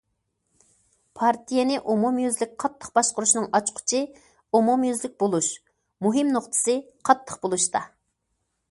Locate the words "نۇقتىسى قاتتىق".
6.39-7.41